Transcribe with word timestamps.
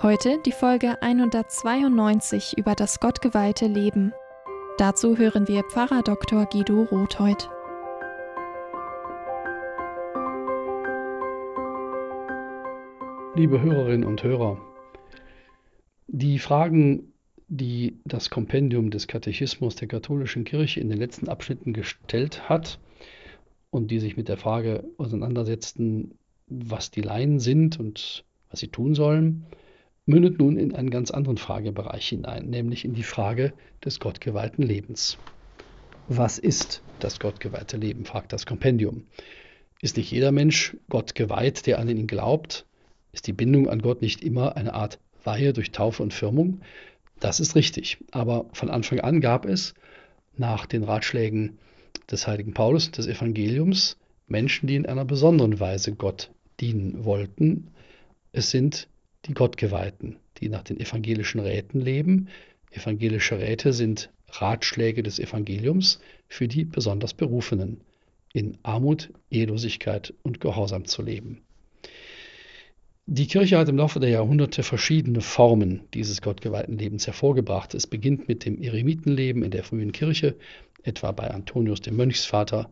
Heute 0.00 0.38
die 0.46 0.52
Folge 0.52 1.02
192 1.02 2.56
über 2.56 2.76
das 2.76 3.00
gottgeweihte 3.00 3.66
Leben. 3.66 4.12
Dazu 4.76 5.18
hören 5.18 5.48
wir 5.48 5.64
Pfarrer 5.64 6.04
Dr. 6.04 6.46
Guido 6.46 6.84
Rothheut. 6.84 7.50
Liebe 13.34 13.60
Hörerinnen 13.60 14.04
und 14.04 14.22
Hörer, 14.22 14.60
die 16.06 16.38
Fragen, 16.38 17.12
die 17.48 17.98
das 18.04 18.30
Kompendium 18.30 18.90
des 18.92 19.08
Katechismus 19.08 19.74
der 19.74 19.88
katholischen 19.88 20.44
Kirche 20.44 20.78
in 20.78 20.90
den 20.90 20.98
letzten 20.98 21.28
Abschnitten 21.28 21.72
gestellt 21.72 22.48
hat 22.48 22.78
und 23.70 23.90
die 23.90 23.98
sich 23.98 24.16
mit 24.16 24.28
der 24.28 24.36
Frage 24.36 24.84
auseinandersetzten, 24.96 26.12
was 26.46 26.92
die 26.92 27.02
Laien 27.02 27.40
sind 27.40 27.80
und 27.80 28.24
was 28.48 28.60
sie 28.60 28.68
tun 28.68 28.94
sollen, 28.94 29.44
mündet 30.08 30.38
nun 30.38 30.56
in 30.56 30.74
einen 30.74 30.90
ganz 30.90 31.10
anderen 31.10 31.36
Fragebereich 31.36 32.08
hinein, 32.08 32.46
nämlich 32.46 32.84
in 32.84 32.94
die 32.94 33.02
Frage 33.02 33.52
des 33.84 34.00
gottgeweihten 34.00 34.64
Lebens. 34.64 35.18
Was 36.08 36.38
ist 36.38 36.82
das 36.98 37.20
gottgeweihte 37.20 37.76
Leben? 37.76 38.06
fragt 38.06 38.32
das 38.32 38.46
Kompendium. 38.46 39.04
Ist 39.82 39.98
nicht 39.98 40.10
jeder 40.10 40.32
Mensch 40.32 40.76
Gott 40.88 41.14
geweiht, 41.14 41.66
der 41.66 41.78
an 41.78 41.88
ihn 41.88 42.06
glaubt? 42.06 42.64
Ist 43.12 43.26
die 43.26 43.34
Bindung 43.34 43.68
an 43.68 43.82
Gott 43.82 44.00
nicht 44.00 44.24
immer 44.24 44.56
eine 44.56 44.72
Art 44.72 44.98
Weihe 45.24 45.52
durch 45.52 45.72
Taufe 45.72 46.02
und 46.02 46.14
Firmung? 46.14 46.62
Das 47.20 47.38
ist 47.38 47.54
richtig. 47.54 47.98
Aber 48.10 48.46
von 48.54 48.70
Anfang 48.70 49.00
an 49.00 49.20
gab 49.20 49.44
es 49.44 49.74
nach 50.36 50.64
den 50.64 50.84
Ratschlägen 50.84 51.58
des 52.10 52.26
heiligen 52.26 52.54
Paulus 52.54 52.86
und 52.86 52.96
des 52.96 53.06
Evangeliums 53.06 53.98
Menschen, 54.26 54.66
die 54.66 54.76
in 54.76 54.86
einer 54.86 55.04
besonderen 55.04 55.60
Weise 55.60 55.92
Gott 55.92 56.30
dienen 56.60 57.04
wollten. 57.04 57.68
Es 58.32 58.50
sind 58.50 58.88
die 59.28 59.34
Gottgeweihten, 59.34 60.16
die 60.38 60.48
nach 60.48 60.62
den 60.62 60.80
evangelischen 60.80 61.40
Räten 61.40 61.80
leben. 61.80 62.28
Evangelische 62.70 63.38
Räte 63.38 63.72
sind 63.72 64.10
Ratschläge 64.30 65.02
des 65.02 65.18
Evangeliums 65.18 66.00
für 66.28 66.48
die 66.48 66.64
besonders 66.64 67.14
Berufenen, 67.14 67.80
in 68.32 68.58
Armut, 68.62 69.10
Ehelosigkeit 69.30 70.14
und 70.22 70.40
Gehorsam 70.40 70.84
zu 70.84 71.02
leben. 71.02 71.42
Die 73.06 73.26
Kirche 73.26 73.56
hat 73.56 73.70
im 73.70 73.78
Laufe 73.78 74.00
der 74.00 74.10
Jahrhunderte 74.10 74.62
verschiedene 74.62 75.22
Formen 75.22 75.84
dieses 75.94 76.20
gottgeweihten 76.20 76.76
Lebens 76.76 77.06
hervorgebracht. 77.06 77.74
Es 77.74 77.86
beginnt 77.86 78.28
mit 78.28 78.44
dem 78.44 78.60
Eremitenleben 78.60 79.42
in 79.42 79.50
der 79.50 79.64
frühen 79.64 79.92
Kirche, 79.92 80.36
etwa 80.82 81.12
bei 81.12 81.30
Antonius 81.30 81.80
dem 81.80 81.96
Mönchsvater. 81.96 82.70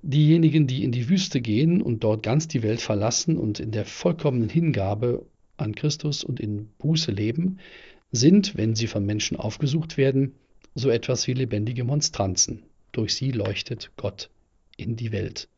Diejenigen, 0.00 0.66
die 0.66 0.82
in 0.82 0.92
die 0.92 1.10
Wüste 1.10 1.42
gehen 1.42 1.82
und 1.82 2.04
dort 2.04 2.22
ganz 2.22 2.48
die 2.48 2.62
Welt 2.62 2.80
verlassen 2.80 3.36
und 3.36 3.60
in 3.60 3.70
der 3.70 3.84
vollkommenen 3.84 4.48
Hingabe 4.48 5.26
an 5.56 5.74
Christus 5.74 6.24
und 6.24 6.40
in 6.40 6.68
Buße 6.78 7.12
leben, 7.12 7.58
sind, 8.12 8.56
wenn 8.56 8.74
sie 8.74 8.86
von 8.86 9.04
Menschen 9.04 9.36
aufgesucht 9.36 9.96
werden, 9.96 10.34
so 10.74 10.90
etwas 10.90 11.26
wie 11.26 11.34
lebendige 11.34 11.84
Monstranzen. 11.84 12.62
Durch 12.92 13.14
sie 13.14 13.30
leuchtet 13.30 13.90
Gott 13.96 14.30
in 14.76 14.96
die 14.96 15.12
Welt. 15.12 15.48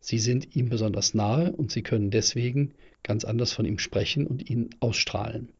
Sie 0.00 0.18
sind 0.18 0.56
ihm 0.56 0.68
besonders 0.68 1.14
nahe 1.14 1.52
und 1.52 1.70
sie 1.70 1.82
können 1.82 2.10
deswegen 2.10 2.74
ganz 3.02 3.24
anders 3.24 3.52
von 3.52 3.64
ihm 3.64 3.78
sprechen 3.78 4.26
und 4.26 4.48
ihn 4.48 4.70
ausstrahlen. 4.80 5.50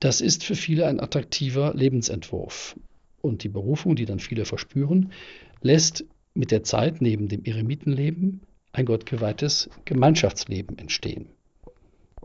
Das 0.00 0.20
ist 0.20 0.44
für 0.44 0.54
viele 0.54 0.86
ein 0.86 1.00
attraktiver 1.00 1.74
Lebensentwurf. 1.74 2.76
Und 3.20 3.42
die 3.42 3.48
Berufung, 3.48 3.96
die 3.96 4.04
dann 4.04 4.20
viele 4.20 4.44
verspüren, 4.44 5.12
lässt 5.60 6.04
mit 6.34 6.50
der 6.50 6.62
Zeit 6.62 7.00
neben 7.00 7.28
dem 7.28 7.44
Eremitenleben 7.44 8.42
ein 8.72 8.86
gottgeweihtes 8.86 9.70
Gemeinschaftsleben 9.84 10.78
entstehen. 10.78 11.30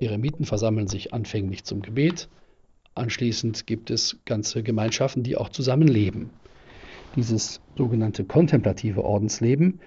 Eremiten 0.05 0.45
versammeln 0.45 0.87
sich 0.87 1.13
anfänglich 1.13 1.63
zum 1.63 1.81
Gebet, 1.81 2.29
anschließend 2.95 3.67
gibt 3.67 3.89
es 3.89 4.19
ganze 4.25 4.63
Gemeinschaften, 4.63 5.23
die 5.23 5.35
auch 5.35 5.49
zusammenleben. 5.49 6.29
Dieses 7.15 7.61
sogenannte 7.77 8.23
kontemplative 8.23 9.03
Ordensleben 9.03 9.79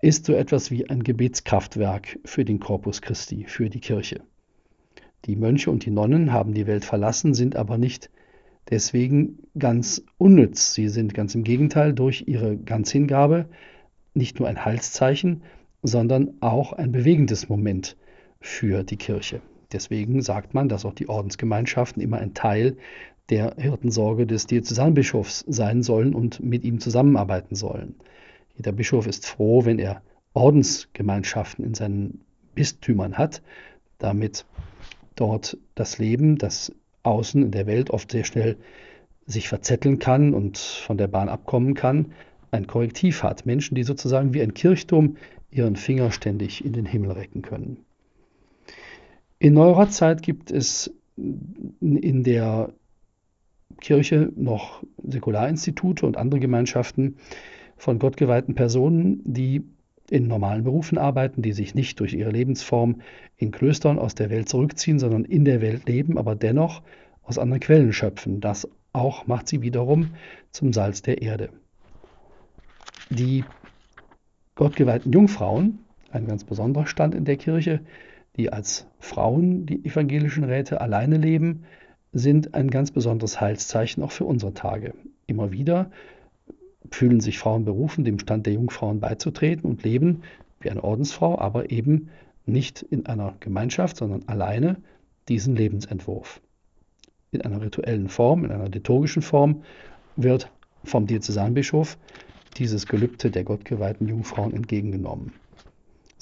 ist 0.00 0.26
so 0.26 0.34
etwas 0.34 0.70
wie 0.70 0.88
ein 0.88 1.02
Gebetskraftwerk 1.02 2.18
für 2.24 2.44
den 2.44 2.60
Corpus 2.60 3.02
Christi, 3.02 3.44
für 3.46 3.70
die 3.70 3.80
Kirche. 3.80 4.20
Die 5.24 5.36
Mönche 5.36 5.70
und 5.70 5.84
die 5.84 5.90
Nonnen 5.90 6.32
haben 6.32 6.54
die 6.54 6.66
Welt 6.66 6.84
verlassen, 6.84 7.34
sind 7.34 7.54
aber 7.54 7.78
nicht 7.78 8.10
deswegen 8.70 9.38
ganz 9.58 10.02
unnütz. 10.18 10.74
Sie 10.74 10.88
sind 10.88 11.14
ganz 11.14 11.34
im 11.34 11.44
Gegenteil 11.44 11.92
durch 11.92 12.24
ihre 12.26 12.56
Ganzhingabe 12.56 13.48
nicht 14.14 14.38
nur 14.38 14.48
ein 14.48 14.64
Heilszeichen, 14.64 15.42
sondern 15.82 16.34
auch 16.40 16.72
ein 16.72 16.92
bewegendes 16.92 17.48
Moment 17.48 17.96
für 18.42 18.84
die 18.84 18.96
Kirche. 18.96 19.40
Deswegen 19.72 20.20
sagt 20.20 20.52
man, 20.52 20.68
dass 20.68 20.84
auch 20.84 20.92
die 20.92 21.08
Ordensgemeinschaften 21.08 22.02
immer 22.02 22.18
ein 22.18 22.34
Teil 22.34 22.76
der 23.30 23.54
Hirtensorge 23.56 24.26
des 24.26 24.46
Diözesanbischofs 24.46 25.44
sein 25.48 25.82
sollen 25.82 26.14
und 26.14 26.40
mit 26.40 26.64
ihm 26.64 26.80
zusammenarbeiten 26.80 27.54
sollen. 27.54 27.94
Jeder 28.56 28.72
Bischof 28.72 29.06
ist 29.06 29.26
froh, 29.26 29.64
wenn 29.64 29.78
er 29.78 30.02
Ordensgemeinschaften 30.34 31.64
in 31.64 31.74
seinen 31.74 32.20
Bistümern 32.54 33.16
hat, 33.16 33.42
damit 33.98 34.44
dort 35.14 35.56
das 35.74 35.98
Leben, 35.98 36.36
das 36.36 36.72
außen 37.02 37.42
in 37.42 37.50
der 37.50 37.66
Welt 37.66 37.90
oft 37.90 38.10
sehr 38.10 38.24
schnell 38.24 38.56
sich 39.26 39.48
verzetteln 39.48 39.98
kann 39.98 40.34
und 40.34 40.58
von 40.58 40.98
der 40.98 41.08
Bahn 41.08 41.28
abkommen 41.28 41.74
kann, 41.74 42.12
ein 42.50 42.66
Korrektiv 42.66 43.22
hat. 43.22 43.46
Menschen, 43.46 43.74
die 43.74 43.84
sozusagen 43.84 44.34
wie 44.34 44.42
ein 44.42 44.54
Kirchturm 44.54 45.16
ihren 45.50 45.76
Finger 45.76 46.10
ständig 46.10 46.64
in 46.64 46.72
den 46.72 46.86
Himmel 46.86 47.12
recken 47.12 47.42
können. 47.42 47.78
In 49.42 49.54
neuerer 49.54 49.88
Zeit 49.88 50.22
gibt 50.22 50.52
es 50.52 50.94
in 51.16 52.22
der 52.22 52.72
Kirche 53.80 54.32
noch 54.36 54.84
Säkularinstitute 55.02 56.06
und 56.06 56.16
andere 56.16 56.38
Gemeinschaften 56.38 57.16
von 57.76 57.98
gottgeweihten 57.98 58.54
Personen, 58.54 59.20
die 59.24 59.64
in 60.08 60.28
normalen 60.28 60.62
Berufen 60.62 60.96
arbeiten, 60.96 61.42
die 61.42 61.50
sich 61.50 61.74
nicht 61.74 61.98
durch 61.98 62.14
ihre 62.14 62.30
Lebensform 62.30 63.00
in 63.36 63.50
Klöstern 63.50 63.98
aus 63.98 64.14
der 64.14 64.30
Welt 64.30 64.48
zurückziehen, 64.48 65.00
sondern 65.00 65.24
in 65.24 65.44
der 65.44 65.60
Welt 65.60 65.88
leben, 65.88 66.18
aber 66.18 66.36
dennoch 66.36 66.80
aus 67.24 67.36
anderen 67.36 67.58
Quellen 67.58 67.92
schöpfen. 67.92 68.40
Das 68.40 68.68
auch 68.92 69.26
macht 69.26 69.48
sie 69.48 69.60
wiederum 69.60 70.10
zum 70.52 70.72
Salz 70.72 71.02
der 71.02 71.20
Erde. 71.20 71.48
Die 73.10 73.42
gottgeweihten 74.54 75.10
Jungfrauen, 75.10 75.80
ein 76.12 76.28
ganz 76.28 76.44
besonderer 76.44 76.86
Stand 76.86 77.16
in 77.16 77.24
der 77.24 77.38
Kirche, 77.38 77.80
die 78.36 78.52
als 78.52 78.86
Frauen 78.98 79.66
die 79.66 79.84
evangelischen 79.84 80.44
Räte 80.44 80.80
alleine 80.80 81.18
leben, 81.18 81.64
sind 82.12 82.54
ein 82.54 82.70
ganz 82.70 82.90
besonderes 82.90 83.40
Heilszeichen 83.40 84.02
auch 84.02 84.12
für 84.12 84.24
unsere 84.24 84.54
Tage. 84.54 84.94
Immer 85.26 85.52
wieder 85.52 85.90
fühlen 86.90 87.20
sich 87.20 87.38
Frauen 87.38 87.64
berufen, 87.64 88.04
dem 88.04 88.18
Stand 88.18 88.46
der 88.46 88.54
Jungfrauen 88.54 89.00
beizutreten 89.00 89.68
und 89.68 89.82
leben 89.82 90.22
wie 90.60 90.70
eine 90.70 90.84
Ordensfrau, 90.84 91.38
aber 91.38 91.70
eben 91.70 92.10
nicht 92.44 92.82
in 92.82 93.06
einer 93.06 93.34
Gemeinschaft, 93.40 93.96
sondern 93.96 94.24
alleine 94.26 94.76
diesen 95.28 95.56
Lebensentwurf. 95.56 96.40
In 97.30 97.40
einer 97.42 97.62
rituellen 97.62 98.08
Form, 98.08 98.44
in 98.44 98.50
einer 98.50 98.68
liturgischen 98.68 99.22
Form 99.22 99.62
wird 100.16 100.50
vom 100.84 101.06
Diözesanbischof 101.06 101.96
dieses 102.58 102.86
Gelübde 102.86 103.30
der 103.30 103.44
gottgeweihten 103.44 104.08
Jungfrauen 104.08 104.52
entgegengenommen. 104.52 105.32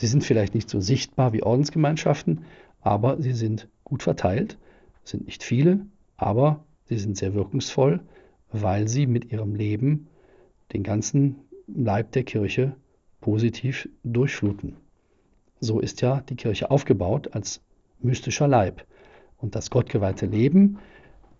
Sie 0.00 0.06
sind 0.06 0.24
vielleicht 0.24 0.54
nicht 0.54 0.70
so 0.70 0.80
sichtbar 0.80 1.34
wie 1.34 1.42
Ordensgemeinschaften, 1.42 2.46
aber 2.80 3.20
sie 3.20 3.34
sind 3.34 3.68
gut 3.84 4.02
verteilt, 4.02 4.56
sind 5.04 5.26
nicht 5.26 5.42
viele, 5.42 5.84
aber 6.16 6.64
sie 6.86 6.96
sind 6.96 7.18
sehr 7.18 7.34
wirkungsvoll, 7.34 8.00
weil 8.50 8.88
sie 8.88 9.06
mit 9.06 9.30
ihrem 9.30 9.54
Leben 9.54 10.06
den 10.72 10.84
ganzen 10.84 11.36
Leib 11.66 12.12
der 12.12 12.24
Kirche 12.24 12.74
positiv 13.20 13.90
durchfluten. 14.02 14.76
So 15.60 15.80
ist 15.80 16.00
ja 16.00 16.22
die 16.22 16.36
Kirche 16.36 16.70
aufgebaut 16.70 17.34
als 17.34 17.60
mystischer 18.00 18.48
Leib. 18.48 18.86
Und 19.36 19.54
das 19.54 19.68
gottgeweihte 19.68 20.24
Leben, 20.24 20.78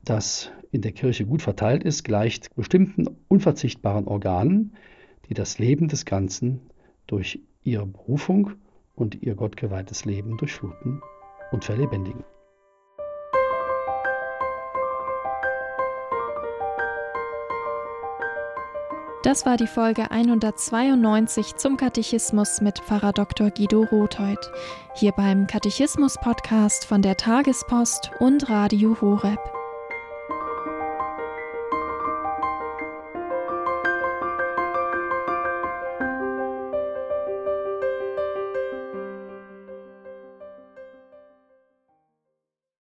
das 0.05 0.51
in 0.71 0.83
der 0.83 0.93
Kirche 0.93 1.25
gut 1.25 1.41
verteilt 1.41 1.83
ist, 1.83 2.05
gleicht 2.05 2.55
bestimmten 2.57 3.07
unverzichtbaren 3.29 4.07
Organen, 4.07 4.75
die 5.31 5.35
das 5.35 5.59
Leben 5.59 5.89
des 5.89 6.05
Ganzen 6.05 6.61
durch 7.07 7.41
ihre 7.63 7.87
Berufung 7.87 8.53
und 8.95 9.23
ihr 9.23 9.35
gottgeweihtes 9.35 10.05
Leben 10.05 10.37
durchfluten 10.37 11.01
und 11.53 11.65
verlebendigen. 11.65 12.25
Das 19.23 19.45
war 19.45 19.59
die 19.59 19.67
Folge 19.67 20.11
192 20.11 21.57
zum 21.57 21.77
Katechismus 21.77 22.63
mit 22.63 22.79
Pfarrer 22.79 23.13
Dr. 23.13 23.51
Guido 23.51 23.83
Rothold, 23.93 24.51
hier 24.95 25.13
beim 25.13 25.47
Katechismus-Podcast 25.47 26.87
von 26.87 27.03
der 27.03 27.19
Tagespost 27.19 28.11
und 28.19 28.49
Radio 28.49 28.99
Horeb. 29.01 29.60